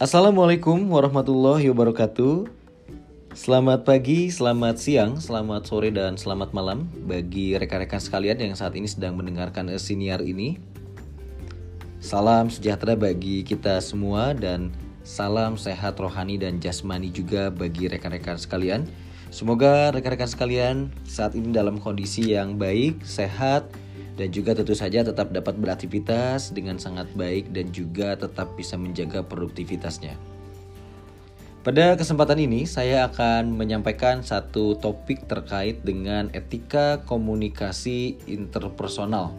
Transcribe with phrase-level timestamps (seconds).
[0.00, 2.48] Assalamualaikum warahmatullahi wabarakatuh.
[3.36, 8.88] Selamat pagi, selamat siang, selamat sore, dan selamat malam bagi rekan-rekan sekalian yang saat ini
[8.88, 10.56] sedang mendengarkan siniar ini.
[12.00, 14.72] Salam sejahtera bagi kita semua dan
[15.04, 18.88] salam sehat rohani dan jasmani juga bagi rekan-rekan sekalian.
[19.28, 23.68] Semoga rekan-rekan sekalian saat ini dalam kondisi yang baik, sehat,
[24.20, 29.24] dan juga tentu saja tetap dapat beraktivitas dengan sangat baik dan juga tetap bisa menjaga
[29.24, 30.12] produktivitasnya.
[31.64, 39.32] Pada kesempatan ini saya akan menyampaikan satu topik terkait dengan etika komunikasi interpersonal.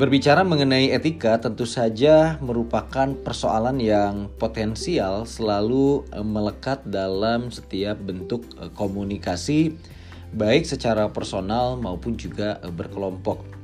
[0.00, 8.72] Berbicara mengenai etika tentu saja merupakan persoalan yang potensial selalu melekat dalam setiap bentuk eh,
[8.72, 9.76] komunikasi
[10.34, 13.60] baik secara personal maupun juga eh, berkelompok.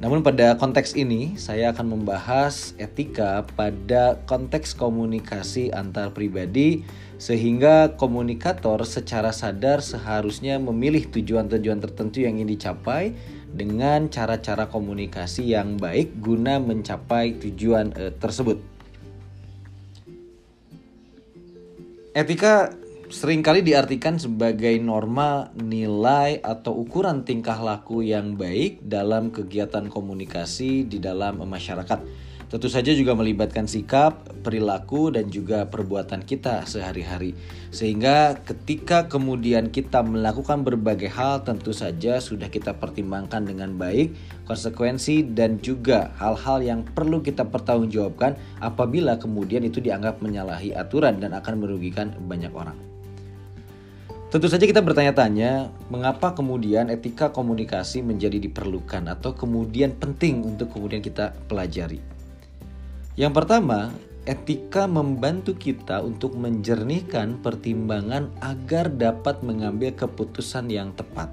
[0.00, 6.88] Namun pada konteks ini saya akan membahas etika pada konteks komunikasi antar pribadi
[7.20, 13.12] sehingga komunikator secara sadar seharusnya memilih tujuan-tujuan tertentu yang ingin dicapai
[13.52, 18.56] dengan cara-cara komunikasi yang baik guna mencapai tujuan eh, tersebut.
[22.16, 22.72] Etika
[23.10, 30.86] sering kali diartikan sebagai norma, nilai, atau ukuran tingkah laku yang baik dalam kegiatan komunikasi
[30.86, 32.30] di dalam masyarakat.
[32.50, 37.38] Tentu saja juga melibatkan sikap, perilaku, dan juga perbuatan kita sehari-hari.
[37.70, 44.18] Sehingga ketika kemudian kita melakukan berbagai hal tentu saja sudah kita pertimbangkan dengan baik
[44.50, 51.38] konsekuensi dan juga hal-hal yang perlu kita pertanggungjawabkan apabila kemudian itu dianggap menyalahi aturan dan
[51.38, 52.89] akan merugikan banyak orang.
[54.30, 61.02] Tentu saja kita bertanya-tanya, mengapa kemudian etika komunikasi menjadi diperlukan atau kemudian penting untuk kemudian
[61.02, 61.98] kita pelajari.
[63.18, 63.90] Yang pertama,
[64.30, 71.26] etika membantu kita untuk menjernihkan pertimbangan agar dapat mengambil keputusan yang tepat.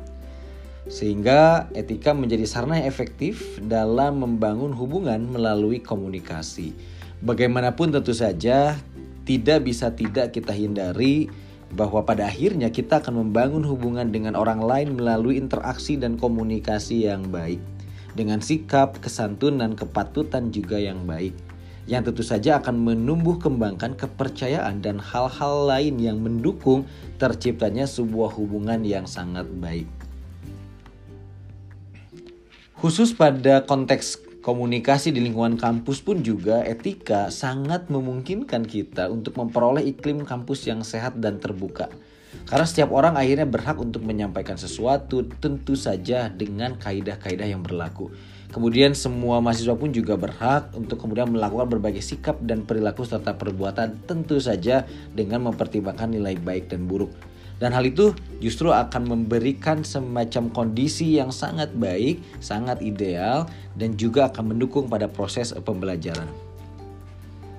[0.90, 6.74] Sehingga etika menjadi sarana yang efektif dalam membangun hubungan melalui komunikasi.
[7.22, 8.74] Bagaimanapun tentu saja
[9.22, 11.30] tidak bisa tidak kita hindari
[11.76, 17.28] bahwa pada akhirnya kita akan membangun hubungan dengan orang lain melalui interaksi dan komunikasi yang
[17.28, 17.60] baik,
[18.16, 21.36] dengan sikap, kesantunan, kepatutan juga yang baik,
[21.88, 26.84] yang tentu saja akan menumbuh kembangkan kepercayaan dan hal-hal lain yang mendukung
[27.16, 29.88] terciptanya sebuah hubungan yang sangat baik.
[32.78, 39.84] Khusus pada konteks komunikasi di lingkungan kampus pun juga etika sangat memungkinkan kita untuk memperoleh
[39.84, 41.92] iklim kampus yang sehat dan terbuka.
[42.48, 48.08] Karena setiap orang akhirnya berhak untuk menyampaikan sesuatu tentu saja dengan kaidah-kaidah yang berlaku.
[48.48, 54.08] Kemudian semua mahasiswa pun juga berhak untuk kemudian melakukan berbagai sikap dan perilaku serta perbuatan
[54.08, 57.12] tentu saja dengan mempertimbangkan nilai baik dan buruk.
[57.58, 64.30] Dan hal itu justru akan memberikan semacam kondisi yang sangat baik, sangat ideal, dan juga
[64.30, 66.30] akan mendukung pada proses pembelajaran.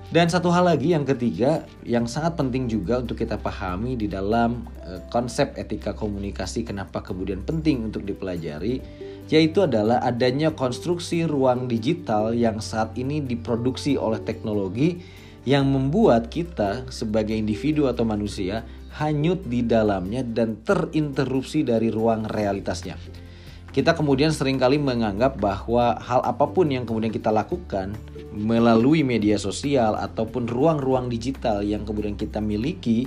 [0.09, 4.65] Dan satu hal lagi yang ketiga yang sangat penting juga untuk kita pahami di dalam
[4.81, 8.81] eh, konsep etika komunikasi kenapa kemudian penting untuk dipelajari
[9.29, 14.97] yaitu adalah adanya konstruksi ruang digital yang saat ini diproduksi oleh teknologi
[15.45, 18.65] yang membuat kita sebagai individu atau manusia
[18.99, 22.99] hanyut di dalamnya dan terinterupsi dari ruang realitasnya.
[23.69, 27.95] Kita kemudian sering kali menganggap bahwa hal apa pun yang kemudian kita lakukan
[28.33, 33.05] melalui media sosial ataupun ruang-ruang digital yang kemudian kita miliki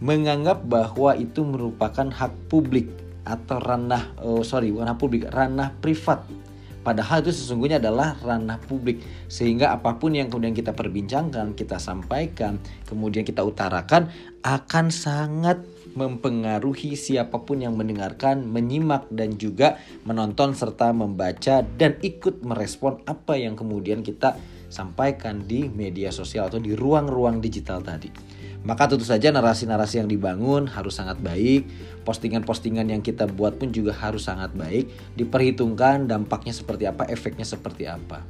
[0.00, 2.88] menganggap bahwa itu merupakan hak publik
[3.28, 6.24] atau ranah oh sorry hak publik ranah privat
[6.80, 12.56] Padahal itu sesungguhnya adalah ranah publik sehingga apa pun yang kemudian kita perbincangkan, kita sampaikan,
[12.88, 14.08] kemudian kita utarakan
[14.40, 15.60] akan sangat
[15.92, 23.36] mempengaruhi siapa pun yang mendengarkan, menyimak dan juga menonton serta membaca dan ikut merespon apa
[23.36, 24.38] yang kemudian kita
[24.70, 28.39] sampaikan di media sosial atau di ruang-ruang digital tadi.
[28.60, 31.64] Maka tentu saja narasi-narasi yang dibangun harus sangat baik,
[32.04, 37.88] postingan-postingan yang kita buat pun juga harus sangat baik, diperhitungkan dampaknya seperti apa, efeknya seperti
[37.88, 38.20] apa.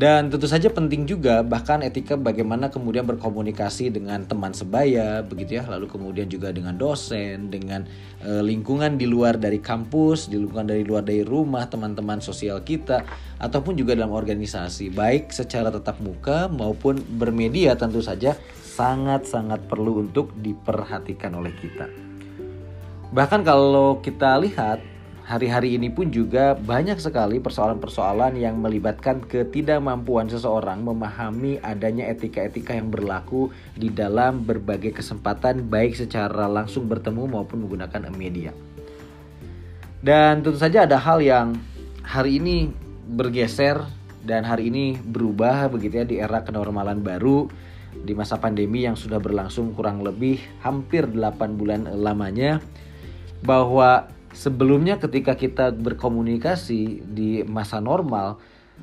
[0.00, 5.68] Dan tentu saja penting juga bahkan etika bagaimana kemudian berkomunikasi dengan teman sebaya begitu ya,
[5.68, 7.84] lalu kemudian juga dengan dosen, dengan
[8.24, 13.04] e, lingkungan di luar dari kampus, di lingkungan dari luar dari rumah, teman-teman sosial kita
[13.36, 18.38] ataupun juga dalam organisasi, baik secara tetap muka maupun bermedia tentu saja
[18.80, 21.84] sangat-sangat perlu untuk diperhatikan oleh kita.
[23.12, 24.80] Bahkan kalau kita lihat
[25.28, 32.88] hari-hari ini pun juga banyak sekali persoalan-persoalan yang melibatkan ketidakmampuan seseorang memahami adanya etika-etika yang
[32.88, 38.56] berlaku di dalam berbagai kesempatan baik secara langsung bertemu maupun menggunakan media.
[40.00, 41.52] Dan tentu saja ada hal yang
[42.00, 42.72] hari ini
[43.04, 43.84] bergeser
[44.24, 49.18] dan hari ini berubah begitu ya di era kenormalan baru di masa pandemi yang sudah
[49.18, 52.62] berlangsung kurang lebih hampir 8 bulan lamanya
[53.42, 58.38] bahwa sebelumnya ketika kita berkomunikasi di masa normal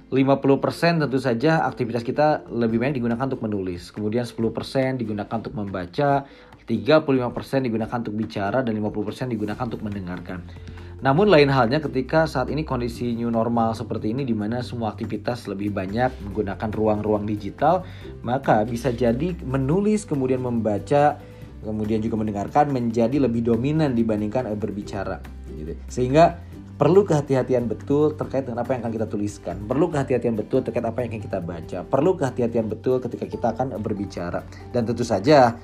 [0.07, 3.92] 50% tentu saja aktivitas kita lebih banyak digunakan untuk menulis.
[3.92, 6.24] Kemudian 10% digunakan untuk membaca,
[6.63, 10.48] 35% digunakan untuk bicara dan 50% digunakan untuk mendengarkan.
[10.97, 15.45] Namun lain halnya ketika saat ini kondisi new normal seperti ini di mana semua aktivitas
[15.45, 17.85] lebih banyak menggunakan ruang-ruang digital,
[18.25, 21.21] maka bisa jadi menulis kemudian membaca
[21.61, 25.21] kemudian juga mendengarkan menjadi lebih dominan dibandingkan berbicara
[25.53, 25.77] gitu.
[25.85, 26.41] Sehingga
[26.77, 29.55] perlu kehati-hatian betul terkait dengan apa yang akan kita tuliskan.
[29.65, 31.79] Perlu kehati-hatian betul terkait apa yang akan kita baca.
[31.85, 34.45] Perlu kehati-hatian betul ketika kita akan berbicara.
[34.73, 35.57] Dan tentu saja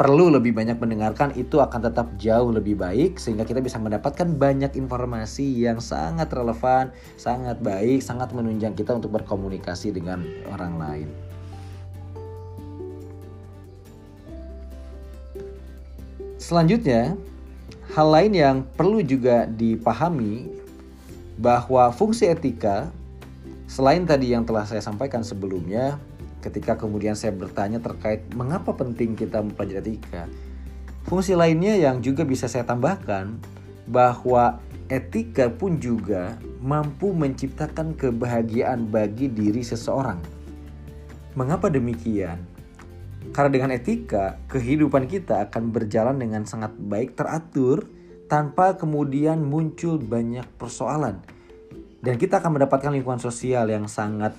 [0.00, 4.72] perlu lebih banyak mendengarkan itu akan tetap jauh lebih baik sehingga kita bisa mendapatkan banyak
[4.80, 6.88] informasi yang sangat relevan,
[7.20, 11.08] sangat baik, sangat menunjang kita untuk berkomunikasi dengan orang lain.
[16.40, 17.20] Selanjutnya,
[17.92, 20.48] hal lain yang perlu juga dipahami
[21.36, 22.88] bahwa fungsi etika
[23.68, 26.00] selain tadi yang telah saya sampaikan sebelumnya
[26.40, 30.24] ketika kemudian saya bertanya terkait mengapa penting kita mempelajari etika.
[31.04, 33.40] Fungsi lainnya yang juga bisa saya tambahkan
[33.88, 34.60] bahwa
[34.92, 40.20] etika pun juga mampu menciptakan kebahagiaan bagi diri seseorang.
[41.38, 42.42] Mengapa demikian?
[43.30, 47.86] Karena dengan etika, kehidupan kita akan berjalan dengan sangat baik teratur
[48.26, 51.22] tanpa kemudian muncul banyak persoalan.
[52.00, 54.32] Dan kita akan mendapatkan lingkungan sosial yang sangat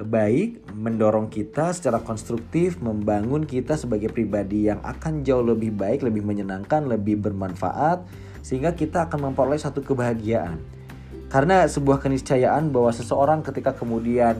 [0.00, 6.26] baik, mendorong kita secara konstruktif, membangun kita sebagai pribadi yang akan jauh lebih baik, lebih
[6.26, 8.02] menyenangkan, lebih bermanfaat,
[8.42, 10.58] sehingga kita akan memperoleh satu kebahagiaan.
[11.30, 14.38] Karena sebuah keniscayaan bahwa seseorang ketika kemudian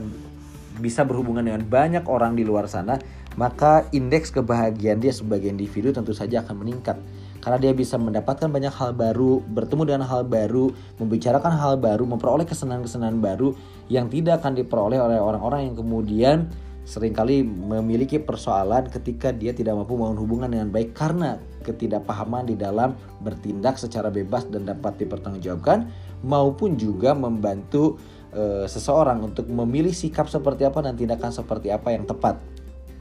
[0.79, 2.99] bisa berhubungan dengan banyak orang di luar sana,
[3.39, 6.99] maka indeks kebahagiaan dia sebagai individu tentu saja akan meningkat
[7.45, 12.41] karena dia bisa mendapatkan banyak hal baru, bertemu dengan hal baru, membicarakan hal baru, memperoleh
[12.49, 13.53] kesenangan-kesenangan baru
[13.85, 16.49] yang tidak akan diperoleh oleh orang-orang yang kemudian
[16.89, 22.57] sering kali memiliki persoalan ketika dia tidak mampu membangun hubungan dengan baik karena ketidakpahaman di
[22.57, 25.89] dalam bertindak secara bebas dan dapat dipertanggungjawabkan
[26.21, 27.97] maupun juga membantu
[28.29, 32.37] e, seseorang untuk memilih sikap seperti apa dan tindakan seperti apa yang tepat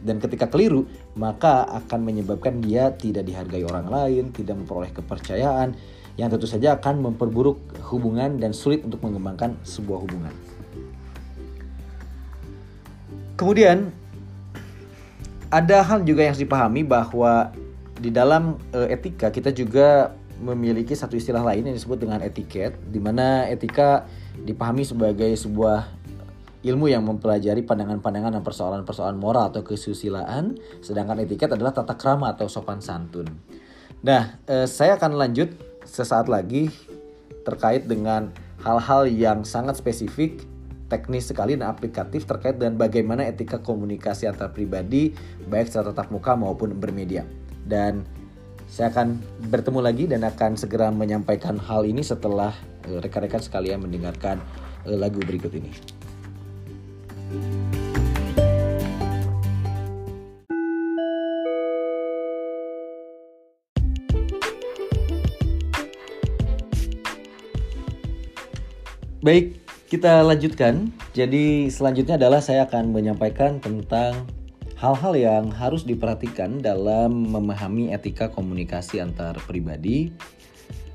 [0.05, 0.85] dan ketika keliru
[1.17, 5.73] maka akan menyebabkan dia tidak dihargai orang lain, tidak memperoleh kepercayaan
[6.15, 7.59] yang tentu saja akan memperburuk
[7.91, 10.35] hubungan dan sulit untuk mengembangkan sebuah hubungan.
[13.35, 13.91] Kemudian
[15.51, 17.51] ada hal juga yang harus dipahami bahwa
[17.99, 22.99] di dalam uh, etika kita juga memiliki satu istilah lain yang disebut dengan etiket di
[22.99, 24.07] mana etika
[24.43, 25.87] dipahami sebagai sebuah
[26.65, 32.49] ilmu yang mempelajari pandangan-pandangan dan persoalan-persoalan moral atau kesusilaan, sedangkan etiket adalah tata krama atau
[32.49, 33.29] sopan santun.
[34.01, 35.53] Nah, eh, saya akan lanjut
[35.85, 36.73] sesaat lagi
[37.45, 38.33] terkait dengan
[38.65, 40.41] hal-hal yang sangat spesifik,
[40.89, 45.13] teknis sekali dan aplikatif terkait dengan bagaimana etika komunikasi antar pribadi
[45.49, 47.29] baik secara tatap muka maupun bermedia.
[47.65, 48.05] Dan
[48.69, 49.21] saya akan
[49.53, 52.57] bertemu lagi dan akan segera menyampaikan hal ini setelah
[52.89, 54.41] eh, rekan-rekan sekalian mendengarkan
[54.89, 56.04] eh, lagu berikut ini.
[69.25, 69.57] Baik,
[69.89, 70.93] kita lanjutkan.
[71.17, 74.29] Jadi selanjutnya adalah saya akan menyampaikan tentang
[74.77, 80.13] hal-hal yang harus diperhatikan dalam memahami etika komunikasi antar pribadi.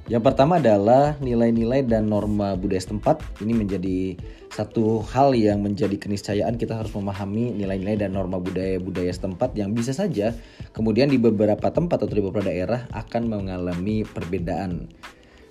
[0.10, 3.22] Yang pertama adalah nilai-nilai dan norma budaya setempat.
[3.46, 4.18] Ini menjadi
[4.50, 9.94] satu hal yang menjadi keniscayaan kita harus memahami nilai-nilai dan norma budaya-budaya setempat yang bisa
[9.94, 10.34] saja
[10.74, 14.90] kemudian di beberapa tempat atau di beberapa daerah akan mengalami perbedaan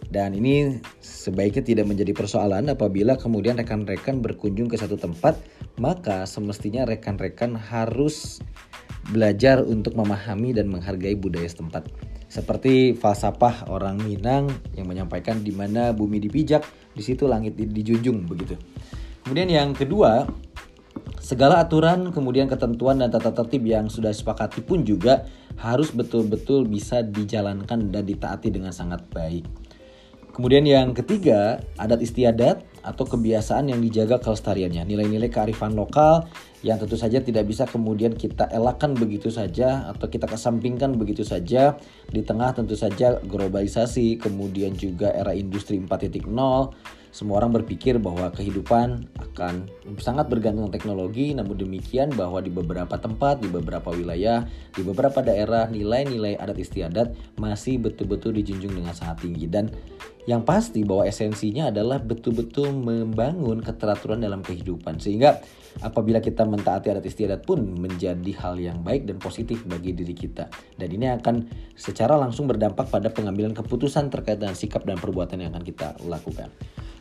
[0.09, 5.37] dan ini sebaiknya tidak menjadi persoalan apabila kemudian rekan-rekan berkunjung ke satu tempat,
[5.77, 8.41] maka semestinya rekan-rekan harus
[9.12, 11.93] belajar untuk memahami dan menghargai budaya setempat.
[12.28, 16.61] Seperti falsafah orang Minang yang menyampaikan di mana bumi dipijak,
[16.92, 18.54] di situ langit dijunjung begitu.
[19.25, 20.28] Kemudian yang kedua,
[21.25, 25.25] segala aturan, kemudian ketentuan dan tata tertib yang sudah disepakati pun juga
[25.56, 29.49] harus betul-betul bisa dijalankan dan ditaati dengan sangat baik.
[30.38, 34.87] Kemudian yang ketiga, adat istiadat atau kebiasaan yang dijaga kelestariannya.
[34.87, 36.30] Nilai-nilai kearifan lokal
[36.67, 41.79] yang tentu saja tidak bisa kemudian kita elakkan begitu saja atau kita kesampingkan begitu saja.
[42.11, 46.27] Di tengah tentu saja globalisasi, kemudian juga era industri 4.0
[47.09, 49.65] semua orang berpikir bahwa kehidupan akan
[49.97, 54.45] sangat bergantung teknologi, namun demikian bahwa di beberapa tempat, di beberapa wilayah,
[54.77, 59.49] di beberapa daerah nilai-nilai adat istiadat masih betul-betul dijunjung dengan sangat tinggi.
[59.49, 59.73] Dan
[60.29, 65.00] yang pasti bahwa esensinya adalah betul-betul membangun keteraturan dalam kehidupan.
[65.00, 65.41] Sehingga
[65.82, 70.50] apabila kita mentaati adat istiadat pun menjadi hal yang baik dan positif bagi diri kita
[70.76, 71.47] dan ini akan
[71.78, 76.50] secara langsung berdampak pada pengambilan keputusan terkait dengan sikap dan perbuatan yang akan kita lakukan.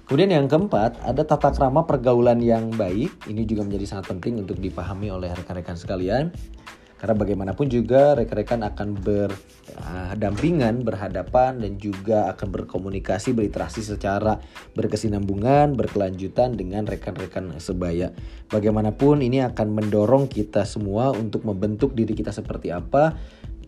[0.07, 3.27] Kemudian yang keempat, ada tata krama pergaulan yang baik.
[3.27, 6.31] Ini juga menjadi sangat penting untuk dipahami oleh rekan-rekan sekalian.
[6.97, 14.41] Karena bagaimanapun juga rekan-rekan akan berdampingan, berhadapan dan juga akan berkomunikasi, berinteraksi secara
[14.73, 18.09] berkesinambungan, berkelanjutan dengan rekan-rekan sebaya.
[18.49, 23.13] Bagaimanapun ini akan mendorong kita semua untuk membentuk diri kita seperti apa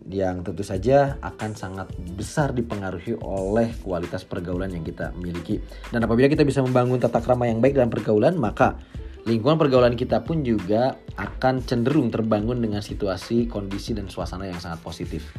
[0.10, 5.62] yang tentu saja akan sangat besar dipengaruhi oleh kualitas pergaulan yang kita miliki.
[5.94, 8.82] Dan apabila kita bisa membangun tata krama yang baik dalam pergaulan, maka
[9.30, 14.82] lingkungan pergaulan kita pun juga akan cenderung terbangun dengan situasi, kondisi, dan suasana yang sangat
[14.82, 15.30] positif.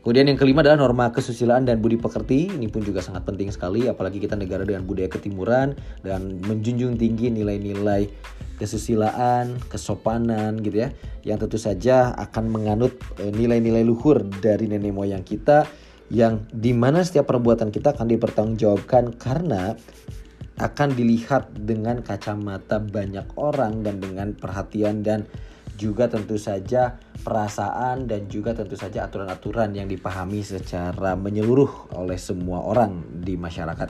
[0.00, 2.48] Kemudian yang kelima adalah norma kesusilaan dan budi pekerti.
[2.48, 7.28] Ini pun juga sangat penting sekali, apalagi kita negara dengan budaya ketimuran dan menjunjung tinggi
[7.28, 8.08] nilai-nilai
[8.56, 10.88] kesusilaan, kesopanan gitu ya.
[11.20, 15.68] Yang tentu saja akan menganut e, nilai-nilai luhur dari nenek moyang kita
[16.08, 19.76] yang di mana setiap perbuatan kita akan dipertanggungjawabkan karena
[20.58, 25.28] akan dilihat dengan kacamata banyak orang dan dengan perhatian dan
[25.80, 32.60] juga tentu saja perasaan dan juga tentu saja aturan-aturan yang dipahami secara menyeluruh oleh semua
[32.60, 33.88] orang di masyarakat.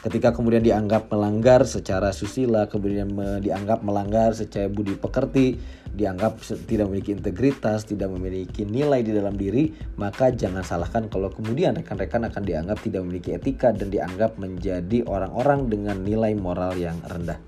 [0.00, 3.10] Ketika kemudian dianggap melanggar secara susila, kemudian
[3.42, 5.58] dianggap melanggar secara budi pekerti,
[5.96, 11.72] dianggap tidak memiliki integritas, tidak memiliki nilai di dalam diri, maka jangan salahkan kalau kemudian
[11.72, 17.40] rekan-rekan akan dianggap tidak memiliki etika dan dianggap menjadi orang-orang dengan nilai moral yang rendah.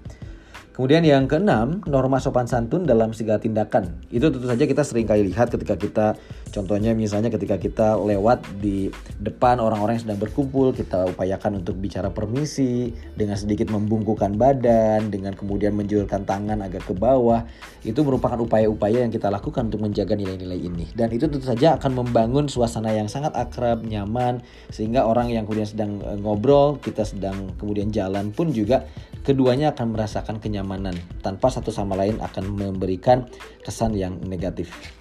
[0.78, 3.98] Kemudian yang keenam, norma sopan santun dalam segala tindakan.
[4.14, 6.06] Itu tentu saja kita sering kali lihat ketika kita,
[6.50, 12.10] contohnya misalnya ketika kita lewat di depan orang-orang yang sedang berkumpul, kita upayakan untuk bicara
[12.10, 17.46] permisi, dengan sedikit membungkukan badan, dengan kemudian menjulurkan tangan agak ke bawah.
[17.86, 20.84] Itu merupakan upaya-upaya yang kita lakukan untuk menjaga nilai-nilai ini.
[20.92, 24.42] Dan itu tentu saja akan membangun suasana yang sangat akrab, nyaman,
[24.74, 28.88] sehingga orang yang kemudian sedang eh, ngobrol, kita sedang kemudian jalan pun juga
[29.22, 33.28] keduanya akan merasakan kenyamanan tanpa satu sama lain akan memberikan
[33.60, 34.97] kesan yang negatif.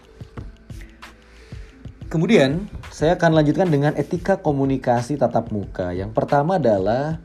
[2.07, 5.91] Kemudian, saya akan lanjutkan dengan etika komunikasi tatap muka.
[5.91, 7.19] Yang pertama adalah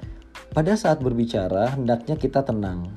[0.51, 2.91] pada saat berbicara hendaknya kita tenang.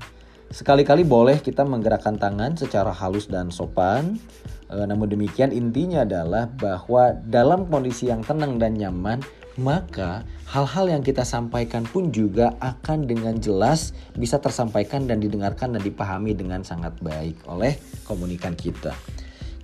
[0.50, 4.18] Sekali-kali boleh kita menggerakkan tangan secara halus dan sopan.
[4.66, 9.22] E, namun demikian intinya adalah bahwa dalam kondisi yang tenang dan nyaman
[9.62, 15.82] maka hal-hal yang kita sampaikan pun juga akan dengan jelas bisa tersampaikan dan didengarkan dan
[15.86, 18.92] dipahami dengan sangat baik oleh komunikan kita.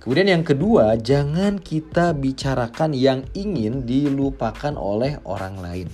[0.02, 5.86] Kemudian yang kedua, jangan kita bicarakan yang ingin dilupakan oleh orang lain.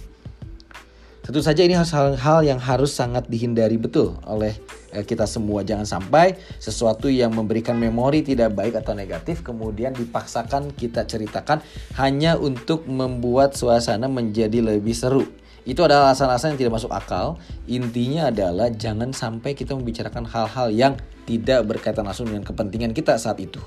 [1.21, 4.57] Tentu saja ini hal-hal yang harus sangat dihindari betul oleh
[4.97, 5.61] eh, kita semua.
[5.61, 11.61] Jangan sampai sesuatu yang memberikan memori tidak baik atau negatif kemudian dipaksakan kita ceritakan
[12.01, 15.29] hanya untuk membuat suasana menjadi lebih seru.
[15.69, 17.37] Itu adalah alasan-alasan yang tidak masuk akal.
[17.69, 20.97] Intinya adalah jangan sampai kita membicarakan hal-hal yang
[21.29, 23.61] tidak berkaitan langsung dengan kepentingan kita saat itu.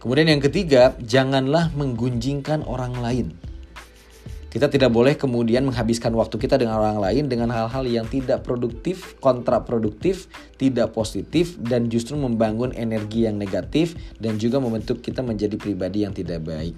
[0.00, 3.36] Kemudian yang ketiga, janganlah menggunjingkan orang lain.
[4.50, 9.14] Kita tidak boleh kemudian menghabiskan waktu kita dengan orang lain dengan hal-hal yang tidak produktif,
[9.22, 10.26] kontraproduktif,
[10.58, 16.10] tidak positif, dan justru membangun energi yang negatif dan juga membentuk kita menjadi pribadi yang
[16.10, 16.74] tidak baik.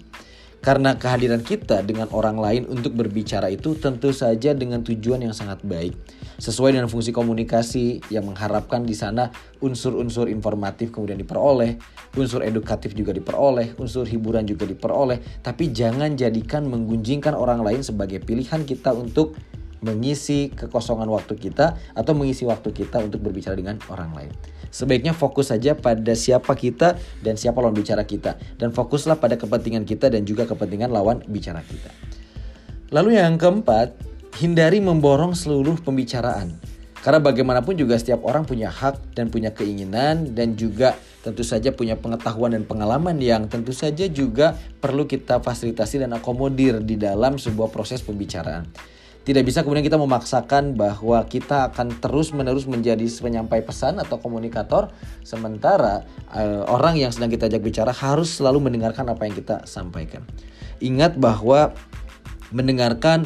[0.61, 5.65] Karena kehadiran kita dengan orang lain untuk berbicara itu tentu saja dengan tujuan yang sangat
[5.65, 5.97] baik.
[6.43, 9.31] Sesuai dengan fungsi komunikasi yang mengharapkan di sana
[9.63, 11.79] unsur-unsur informatif kemudian diperoleh,
[12.19, 18.19] unsur edukatif juga diperoleh, unsur hiburan juga diperoleh, tapi jangan jadikan menggunjingkan orang lain sebagai
[18.19, 19.39] pilihan kita untuk
[19.87, 24.35] mengisi kekosongan waktu kita atau mengisi waktu kita untuk berbicara dengan orang lain.
[24.75, 29.87] Sebaiknya fokus saja pada siapa kita dan siapa lawan bicara kita dan fokuslah pada kepentingan
[29.87, 31.95] kita dan juga kepentingan lawan bicara kita.
[32.91, 34.02] Lalu yang keempat,
[34.41, 36.57] hindari memborong seluruh pembicaraan.
[37.03, 40.95] Karena bagaimanapun juga setiap orang punya hak dan punya keinginan dan juga
[41.27, 46.79] tentu saja punya pengetahuan dan pengalaman yang tentu saja juga perlu kita fasilitasi dan akomodir
[46.79, 48.71] di dalam sebuah proses pembicaraan.
[49.23, 54.91] Tidak bisa kemudian kita memaksakan bahwa kita akan terus-menerus menjadi penyampai pesan atau komunikator
[55.23, 56.03] sementara
[56.35, 60.27] uh, orang yang sedang kita ajak bicara harus selalu mendengarkan apa yang kita sampaikan.
[60.83, 61.71] Ingat bahwa
[62.51, 63.23] mendengarkan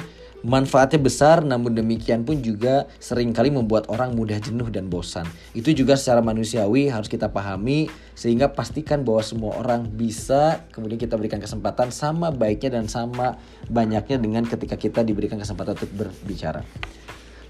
[0.46, 5.26] Manfaatnya besar namun demikian pun juga sering kali membuat orang mudah jenuh dan bosan.
[5.58, 11.18] Itu juga secara manusiawi harus kita pahami sehingga pastikan bahwa semua orang bisa kemudian kita
[11.18, 16.62] berikan kesempatan sama baiknya dan sama banyaknya dengan ketika kita diberikan kesempatan untuk berbicara.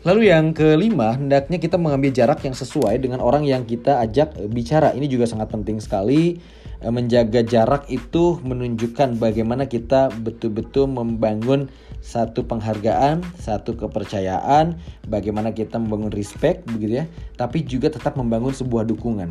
[0.07, 4.95] Lalu yang kelima, hendaknya kita mengambil jarak yang sesuai dengan orang yang kita ajak bicara.
[4.95, 6.39] Ini juga sangat penting sekali.
[6.79, 11.67] Menjaga jarak itu menunjukkan bagaimana kita betul-betul membangun
[11.99, 14.79] satu penghargaan, satu kepercayaan,
[15.11, 19.27] bagaimana kita membangun respect begitu ya, tapi juga tetap membangun sebuah dukungan.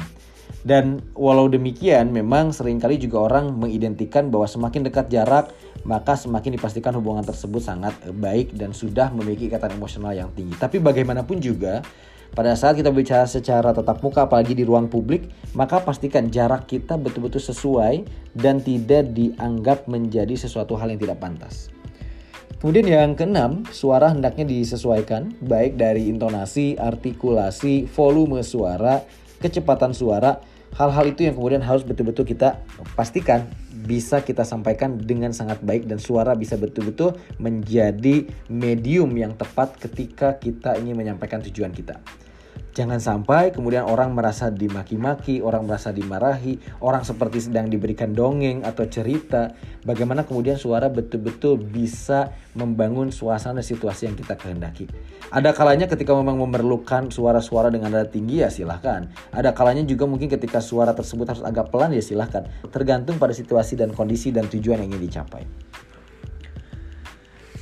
[0.65, 5.53] Dan walau demikian memang sering kali juga orang mengidentikan bahwa semakin dekat jarak
[5.85, 10.57] maka semakin dipastikan hubungan tersebut sangat baik dan sudah memiliki ikatan emosional yang tinggi.
[10.57, 11.85] Tapi bagaimanapun juga
[12.33, 16.97] pada saat kita bicara secara tatap muka apalagi di ruang publik, maka pastikan jarak kita
[16.97, 18.01] betul-betul sesuai
[18.33, 21.69] dan tidak dianggap menjadi sesuatu hal yang tidak pantas.
[22.57, 29.05] Kemudian yang keenam, suara hendaknya disesuaikan baik dari intonasi, artikulasi, volume suara,
[29.37, 30.54] kecepatan suara.
[30.75, 32.59] Hal-hal itu yang kemudian harus betul-betul kita
[32.99, 33.47] pastikan
[33.87, 40.35] bisa kita sampaikan dengan sangat baik dan suara bisa betul-betul menjadi medium yang tepat ketika
[40.35, 41.95] kita ingin menyampaikan tujuan kita.
[42.75, 48.83] Jangan sampai kemudian orang merasa dimaki-maki, orang merasa dimarahi, orang seperti sedang diberikan dongeng atau
[48.91, 49.55] cerita.
[49.87, 54.91] Bagaimana kemudian suara betul-betul bisa membangun suasana situasi yang kita kehendaki.
[55.31, 59.07] Ada kalanya ketika memang memerlukan suara-suara dengan nada tinggi ya silahkan.
[59.31, 62.43] Ada kalanya juga mungkin ketika suara tersebut harus agak pelan ya silahkan.
[62.75, 65.47] Tergantung pada situasi dan kondisi dan tujuan yang ingin dicapai.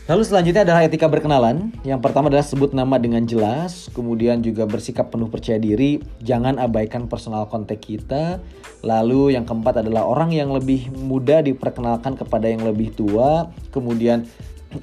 [0.03, 1.71] Lalu selanjutnya adalah etika berkenalan.
[1.87, 7.07] Yang pertama adalah sebut nama dengan jelas, kemudian juga bersikap penuh percaya diri, jangan abaikan
[7.07, 8.43] personal kontak kita.
[8.83, 14.27] Lalu yang keempat adalah orang yang lebih muda diperkenalkan kepada yang lebih tua, kemudian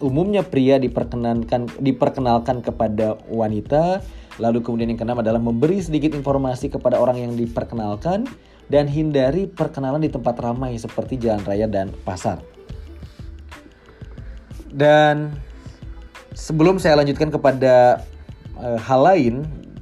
[0.00, 4.00] umumnya pria diperkenalkan diperkenalkan kepada wanita.
[4.40, 8.24] Lalu kemudian yang keenam adalah memberi sedikit informasi kepada orang yang diperkenalkan
[8.72, 12.40] dan hindari perkenalan di tempat ramai seperti jalan raya dan pasar.
[14.70, 15.34] Dan
[16.34, 18.06] sebelum saya lanjutkan kepada
[18.58, 19.34] uh, hal lain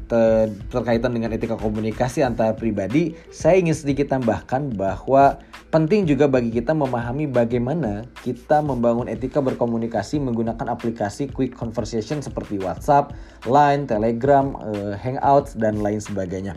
[0.09, 5.37] ter terkaitan dengan etika komunikasi antara pribadi, saya ingin sedikit tambahkan bahwa
[5.69, 12.57] penting juga bagi kita memahami bagaimana kita membangun etika berkomunikasi menggunakan aplikasi quick conversation seperti
[12.57, 13.13] WhatsApp,
[13.45, 16.57] Line, Telegram, uh, Hangouts dan lain sebagainya.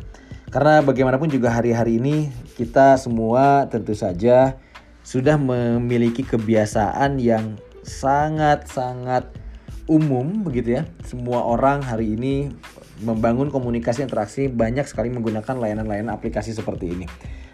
[0.51, 4.55] Karena bagaimanapun juga hari-hari ini kita semua tentu saja
[5.03, 9.29] sudah memiliki kebiasaan yang sangat-sangat
[9.89, 10.83] umum begitu ya.
[11.03, 12.53] Semua orang hari ini
[13.01, 17.05] membangun komunikasi interaksi banyak sekali menggunakan layanan-layanan aplikasi seperti ini.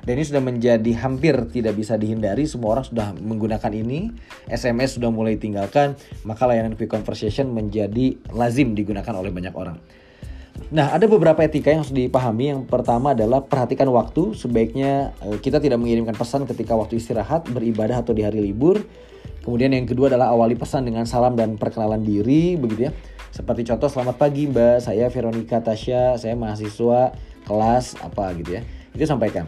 [0.08, 4.16] Dan ini sudah menjadi hampir tidak bisa dihindari, semua orang sudah menggunakan ini.
[4.48, 9.76] SMS sudah mulai tinggalkan, maka layanan quick conversation menjadi lazim digunakan oleh banyak orang.
[10.72, 12.56] Nah, ada beberapa etika yang harus dipahami.
[12.56, 14.32] Yang pertama adalah perhatikan waktu.
[14.32, 18.84] Sebaiknya eh, kita tidak mengirimkan pesan ketika waktu istirahat, beribadah atau di hari libur.
[19.48, 22.94] Kemudian yang kedua adalah awali pesan dengan salam dan perkenalan diri begitu ya.
[23.32, 27.16] Seperti contoh selamat pagi Mbak, saya Veronica Tasya, saya mahasiswa
[27.48, 28.62] kelas apa gitu ya.
[28.92, 29.48] Itu sampaikan.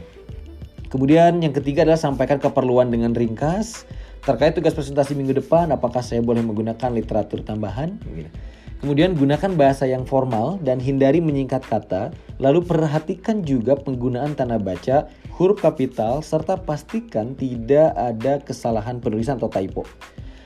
[0.87, 3.83] Kemudian yang ketiga adalah sampaikan keperluan dengan ringkas
[4.23, 8.31] terkait tugas presentasi minggu depan apakah saya boleh menggunakan literatur tambahan gitu.
[8.79, 15.11] Kemudian gunakan bahasa yang formal dan hindari menyingkat kata, lalu perhatikan juga penggunaan tanda baca,
[15.35, 19.83] huruf kapital, serta pastikan tidak ada kesalahan penulisan atau typo.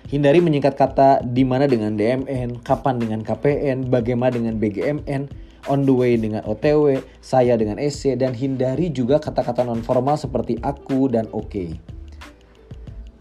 [0.10, 5.26] Hindari menyingkat kata di mana dengan DMN, kapan dengan KPN, bagaimana dengan BGMN,
[5.72, 10.60] on the way dengan OTW, saya dengan SC, dan hindari juga kata-kata non formal seperti
[10.62, 11.50] aku dan oke.
[11.50, 11.70] Okay.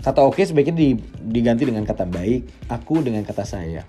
[0.02, 3.86] Kata oke okay sebaiknya diganti dengan kata baik, aku dengan kata saya.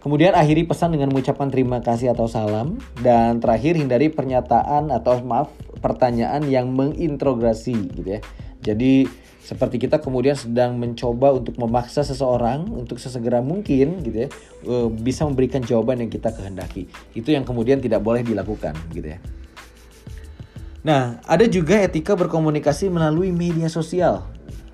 [0.00, 5.52] Kemudian akhiri pesan dengan mengucapkan terima kasih atau salam dan terakhir hindari pernyataan atau maaf
[5.84, 8.20] pertanyaan yang mengintrogasi gitu ya.
[8.64, 9.04] Jadi
[9.44, 14.28] seperti kita kemudian sedang mencoba untuk memaksa seseorang untuk sesegera mungkin gitu ya
[14.64, 16.88] e, bisa memberikan jawaban yang kita kehendaki.
[17.12, 19.20] Itu yang kemudian tidak boleh dilakukan gitu ya.
[20.80, 24.24] Nah, ada juga etika berkomunikasi melalui media sosial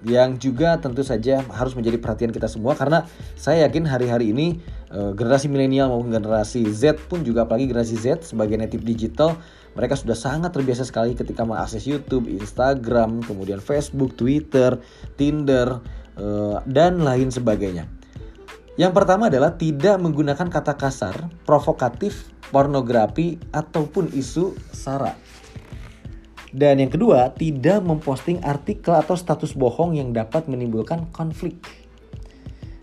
[0.07, 5.51] yang juga tentu saja harus menjadi perhatian kita semua karena saya yakin hari-hari ini generasi
[5.51, 9.35] milenial maupun generasi Z pun juga apalagi generasi Z sebagai native digital
[9.77, 14.81] mereka sudah sangat terbiasa sekali ketika mengakses YouTube, Instagram, kemudian Facebook, Twitter,
[15.21, 15.85] Tinder,
[16.17, 17.85] uh, dan lain sebagainya.
[18.81, 25.17] Yang pertama adalah tidak menggunakan kata kasar, provokatif, pornografi, ataupun isu sara.
[26.57, 31.61] Dan yang kedua, tidak memposting artikel atau status bohong yang dapat menimbulkan konflik.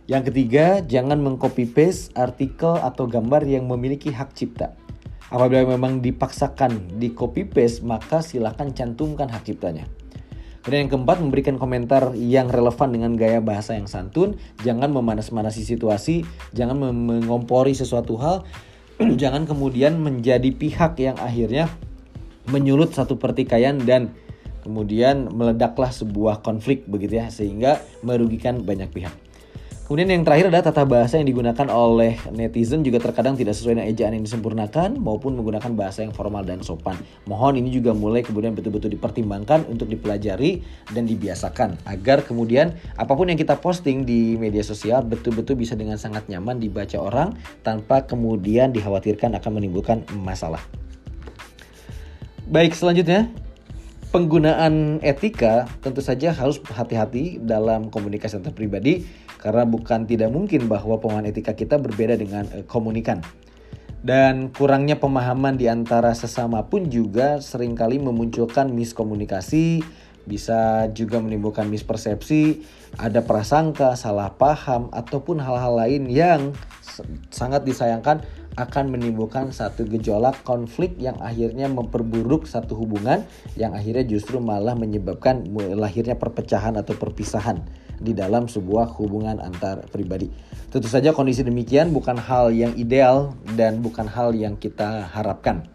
[0.03, 4.75] Yang ketiga, jangan mengcopy paste artikel atau gambar yang memiliki hak cipta.
[5.31, 9.87] Apabila memang dipaksakan di copy paste, maka silahkan cantumkan hak ciptanya.
[10.63, 14.39] Kemudian yang keempat, memberikan komentar yang relevan dengan gaya bahasa yang santun.
[14.63, 18.43] Jangan memanas-manasi situasi, jangan mengompori sesuatu hal,
[19.21, 21.71] jangan kemudian menjadi pihak yang akhirnya
[22.51, 24.11] menyulut satu pertikaian dan
[24.67, 29.22] kemudian meledaklah sebuah konflik begitu ya sehingga merugikan banyak pihak.
[29.93, 33.93] Kemudian yang terakhir adalah tata bahasa yang digunakan oleh netizen juga terkadang tidak sesuai dengan
[33.93, 36.97] ejaan yang disempurnakan maupun menggunakan bahasa yang formal dan sopan.
[37.29, 40.65] Mohon ini juga mulai kemudian betul-betul dipertimbangkan untuk dipelajari
[40.97, 46.01] dan dibiasakan agar kemudian apa pun yang kita posting di media sosial betul-betul bisa dengan
[46.01, 50.65] sangat nyaman dibaca orang tanpa kemudian dikhawatirkan akan menimbulkan masalah.
[52.49, 53.29] Baik, selanjutnya
[54.09, 59.05] penggunaan etika tentu saja harus hati-hati dalam komunikasi antar pribadi
[59.43, 63.19] karena bukan tidak mungkin bahwa pemahaman etika kita berbeda dengan uh, komunikan.
[64.03, 69.83] Dan kurangnya pemahaman di antara sesama pun juga sering kali memunculkan miskomunikasi,
[70.23, 72.63] bisa juga menimbulkan mispersepsi,
[72.99, 76.51] ada prasangka, salah paham, ataupun hal-hal lain yang
[77.31, 83.25] sangat disayangkan akan menimbulkan satu gejolak konflik yang akhirnya memperburuk satu hubungan
[83.57, 87.65] yang akhirnya justru malah menyebabkan lahirnya perpecahan atau perpisahan
[87.97, 90.29] di dalam sebuah hubungan antar pribadi.
[90.69, 95.72] Tentu saja kondisi demikian bukan hal yang ideal dan bukan hal yang kita harapkan.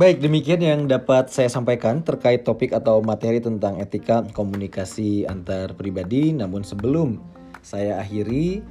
[0.00, 6.32] Baik, demikian yang dapat saya sampaikan terkait topik atau materi tentang etika komunikasi antar pribadi.
[6.32, 7.20] Namun sebelum
[7.60, 8.64] saya akhiri,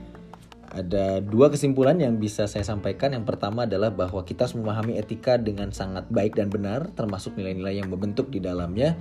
[0.73, 3.13] ada dua kesimpulan yang bisa saya sampaikan.
[3.13, 7.77] Yang pertama adalah bahwa kita harus memahami etika dengan sangat baik dan benar, termasuk nilai-nilai
[7.77, 8.97] yang membentuk di dalamnya.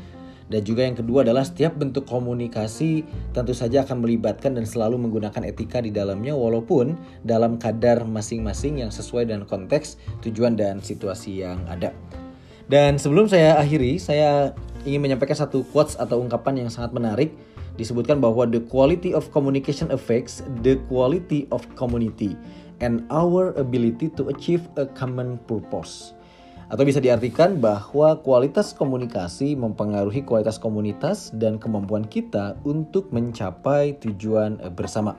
[0.48, 3.04] Dan juga yang kedua adalah setiap bentuk komunikasi
[3.36, 8.88] tentu saja akan melibatkan dan selalu menggunakan etika di dalamnya walaupun dalam kadar masing-masing yang
[8.88, 11.92] sesuai dengan konteks, tujuan dan situasi yang ada.
[12.68, 14.56] Dan sebelum saya akhiri, saya
[14.88, 17.32] ingin menyampaikan satu quotes atau ungkapan yang sangat menarik.
[17.78, 22.34] Disebutkan bahwa the quality of communication affects the quality of community
[22.82, 26.17] and our ability to achieve a common purpose.
[26.68, 34.60] Atau bisa diartikan bahwa kualitas komunikasi mempengaruhi kualitas komunitas dan kemampuan kita untuk mencapai tujuan
[34.76, 35.16] bersama.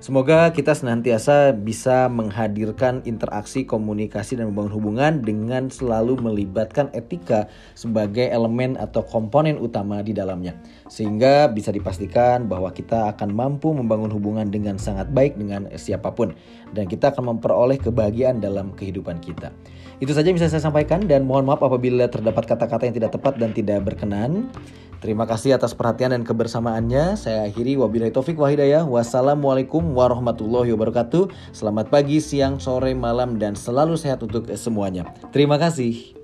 [0.00, 8.24] Semoga kita senantiasa bisa menghadirkan interaksi, komunikasi, dan membangun hubungan dengan selalu melibatkan etika sebagai
[8.32, 10.56] elemen atau komponen utama di dalamnya.
[10.88, 16.32] Sehingga bisa dipastikan bahwa kita akan mampu membangun hubungan dengan sangat baik dengan siapa pun.
[16.72, 19.52] Dan kita akan memperoleh kebahagiaan dalam kehidupan kita.
[20.00, 23.36] Itu saja yang bisa saya sampaikan dan mohon maaf apabila terdapat kata-kata yang tidak tepat
[23.36, 24.48] dan tidak berkenan.
[25.00, 27.20] Terima kasih atas perhatian dan kebersamaannya.
[27.20, 28.84] Saya akhiri wabillahi taufik wahidayah.
[28.84, 31.52] Wassalamualaikum warahmatullahi wabarakatuh.
[31.52, 35.08] Selamat pagi, siang, sore, malam dan selalu sehat untuk semuanya.
[35.32, 36.19] Terima kasih.